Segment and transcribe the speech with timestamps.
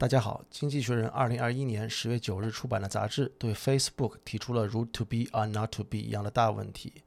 [0.00, 6.92] 大家好，《经济学人》二零二一年十月九日出版的杂志对 Facebook 提出了如 “to be or not to be” 一样的大问题。《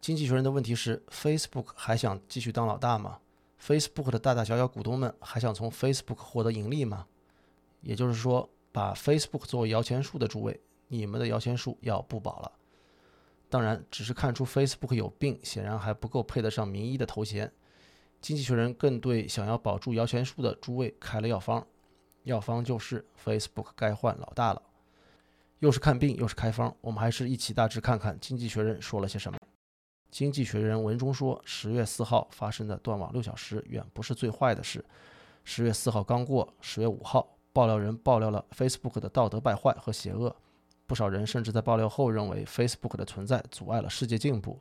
[0.00, 3.18] 经济学人》的问题是：Facebook 还想继续当老大吗
[3.62, 7.06] ？Facebook 的大大小小股东们还想从 Facebook 获得盈利吗？
[7.82, 10.58] 也就是说，把 Facebook 作为摇钱树的诸位，
[10.88, 12.50] 你们的摇钱树要不保了。
[13.50, 17.46] 当然，只是看出 Facebook 有病，显然还不够配得上名医的头衔。
[18.22, 21.66] 《经济学人》更对想要保住摇钱树的诸位开了药方。
[22.26, 24.60] 药方就是 Facebook 该换老大了，
[25.60, 29.38] 又是看病又是开方，我们还是一起大致看看《经济学人》说了些什么。
[30.10, 34.84] 《经济学人》文中说，十月四号发生的断网六小时远不是最坏的事。
[35.44, 40.34] 十月四号刚过，十月五号，爆料人爆料了 Facebook 的道德败坏和邪恶，
[40.84, 44.58] 不少人甚至在爆料后认为 Facebook 的存在阻碍了世界进步。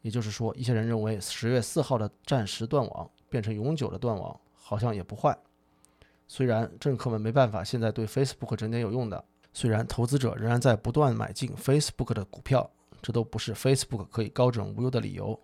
[0.00, 5.38] 也就是说，一些人认为十月四号的暂时断网变成永久的断网，好像也不坏。
[6.30, 9.24] 虽然政客们没办法现在对 Facebook 整点有用的，
[9.54, 15.40] 虽然投资者仍然在不断买进 Facebook 的股票，这都不是 Facebook 可以高枕无忧的理由。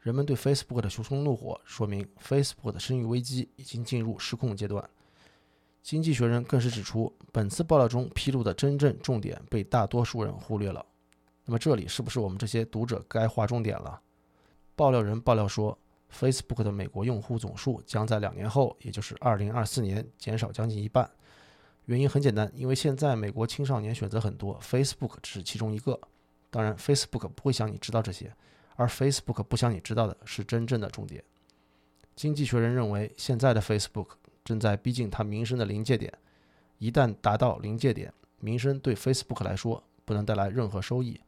[0.00, 4.86] 人们对 Facebook 的熊熊怒火，说明 Facebook 的声誉危机已经进入失控阶段。
[5.82, 10.84] 经济学人更是指出，本次爆料中披露的真正重点被大多数人忽略了。
[11.46, 13.98] 那么这里是不是我们这些读者该划重点了？
[14.76, 15.76] 爆料人爆料说。
[16.12, 21.10] Facebook 的美国用户总数将在两年后，也就是2024年减少将近一半。
[21.86, 25.98] 原因很简单，因为现在美国青少年选择很多，Facebook 只是其中一个。
[26.50, 28.34] 当然，Facebook 不会想你知道这些，
[28.76, 31.22] 而 Facebook 不想你知道的是真正的重点。
[32.16, 34.08] 经济学人认为，现在的 Facebook
[34.44, 36.12] 正在逼近它名声的临界点。
[36.78, 41.20] 一旦达到临界点，名声对 Facebook 来说不能带来任何收益；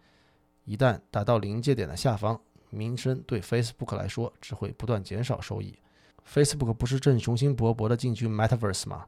[0.65, 5.79] 一旦达到临界点的下方，名声对 Facebook 来说只会不断减少收益。
[6.27, 9.07] Facebook 不是正雄心勃勃地进军 Metaverse 吗？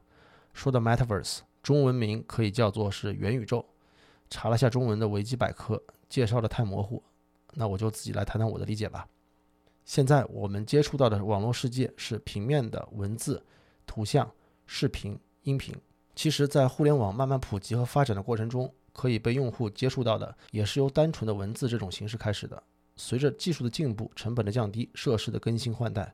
[0.53, 3.65] 说的 Metaverse 中文名可以叫做是元宇宙。
[4.29, 7.03] 查了下中文的维基百科，介绍的太模糊，
[7.53, 9.07] 那我就自己来谈谈我的理解吧。
[9.85, 13.43] 现在我们接触到的网络世界是平面的文字、
[13.85, 14.31] 图像、
[14.65, 15.75] 视频、音频。
[16.15, 22.63] 其实，在互联网慢慢普及和发展的过程中，可以被用户接触到的也是由单纯的文字这种形式开始的。
[22.95, 26.13] 随着技术的进步、成本的降低、设施的更新换代，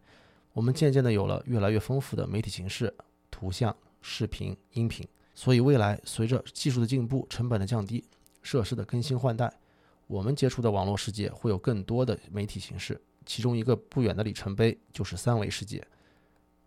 [0.53, 2.93] 我们渐渐的有了越来越丰富的媒体形式：
[3.29, 5.07] 图像、视频、音频。
[5.35, 8.03] 所以未来随着技术的进步、成本的降低、
[8.41, 9.51] 设施的更新换代，
[10.07, 12.99] 我们接触的网络世界会有更多的媒体形式。
[13.25, 15.85] 其中一个不远的里程碑就是三维世界。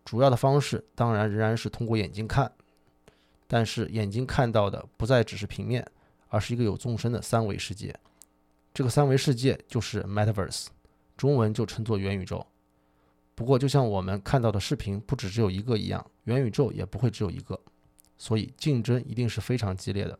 [0.05, 2.51] 主要的方式当然仍然是通过眼睛看，
[3.47, 5.87] 但是眼睛看到的不再只是平面，
[6.29, 7.95] 而是一个有纵深的三维世界。
[8.75, 10.67] 这个三维世界就是 Metaverse，
[11.17, 12.47] 中文就称作元宇宙。
[13.35, 17.59] 不过，就像我们看到的视频不只只有一个一样，元宇宙也不会只有一个，
[18.19, 20.19] 所以竞争一定是非常激烈的。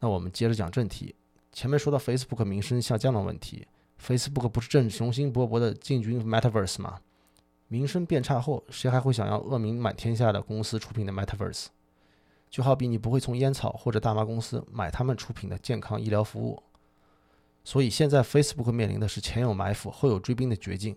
[0.00, 1.14] 那我们接着讲正题。
[1.52, 3.66] 前面说到 Facebook 名声下降的问题
[3.98, 7.00] ，Facebook 不是正雄心勃勃的进军 Metaverse 吗？
[7.68, 11.66] 名声变差后，谁还会想要恶名满天下的公司出品的 Metaverse？
[12.50, 16.62] 就好比你不会从烟草或者大麻公司买他们出品的健康医疗服务。
[17.66, 20.96] 所以现在 Facebook 面临的是前有埋伏后有追兵的绝境。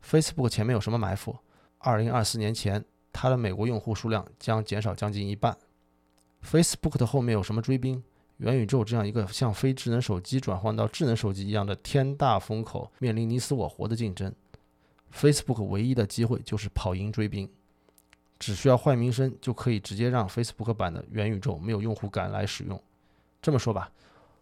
[0.00, 1.36] Facebook 前面有什么埋伏？
[1.78, 5.58] 二零二四年前，它的美国用户数量将减少将近一半。
[6.40, 8.00] Facebook 的后面有什么追兵？
[8.36, 14.32] 元宇宙这样一个像非智能手机转换到智能手机一样的天大风口，面临你死我活的竞争。
[15.12, 17.50] Facebook 唯一的机会就是跑赢追兵，
[18.38, 22.80] 只需要坏名声就可以直接让 Facebook 版的元宇宙没有用户敢来使用。
[23.42, 23.90] 这么说吧。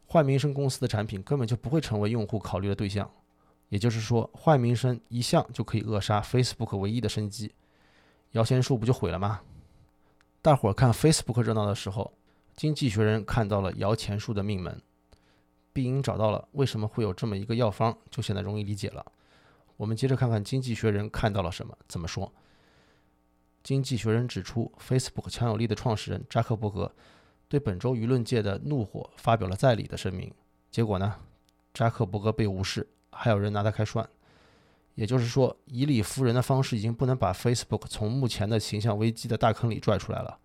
[0.09, 3.11] 坏名声公司的产品根本就不会成为用户考虑的对象，
[3.69, 7.53] 也就是说，坏名声一向就可以扼杀 Facebook 唯一的生机，
[8.33, 9.41] 摇钱树不就毁了吗？
[10.41, 12.13] 大伙儿看 Facebook 热闹的时候，
[12.55, 14.81] 经济学人看到了摇钱树的命门，
[15.73, 19.05] 必因找到了为什么会有这么一个药方，就显得容易理解了。
[19.77, 22.33] 我们接着看看经济学人看到了什么，怎么说？
[23.65, 26.95] 经济学人指出，Facebook 强有力的创始人扎克伯格。
[27.49, 30.33] 对本周舆论界的怒火发表了在理的声明，
[30.71, 31.15] 结果呢，
[31.73, 34.09] 扎克伯格被无视，还有人拿他开涮。
[34.97, 40.39] 也就是说，以理服人的方式已经不能把 Facebook 从目前的形象危机的大坑里拽出来了。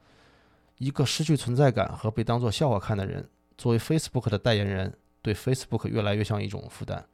[0.78, 3.28] 一个失去存在感和被当作笑话看的人，
[3.58, 7.06] 作为 Facebook 的代言人，对 Facebook 越来越像一种负担。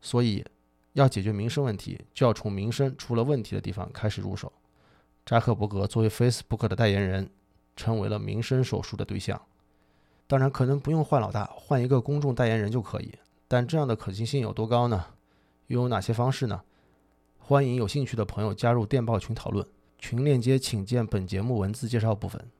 [0.00, 0.44] 所以，
[0.92, 4.52] 要解决民生问题，就要从民生出了问题的地方开始入手。
[5.24, 7.28] 扎克伯格作为 Facebook 的代言人。
[7.78, 9.40] 成为了民生手术的对象。
[10.26, 13.14] 当然可能不用换老大换一个公众代言人就可以
[13.46, 15.06] 但这样的可行性有多高呢？
[15.68, 16.60] 又有哪些方式呢？
[17.38, 19.66] 欢迎有兴趣的朋友加入电报群讨论
[19.98, 22.50] 群链接请见本节目文字介绍部分。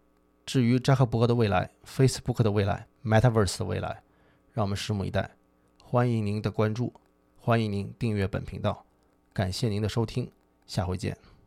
[0.47, 4.03] 至于扎克伯格的未来 facebook 的未来 metaverse 的未来
[4.55, 5.31] 让我们拭目以待。
[5.83, 6.93] 欢迎您的关注
[7.37, 8.87] 欢迎您订阅本频道。
[9.35, 10.31] 感谢您的收听
[10.67, 11.38] 下回见。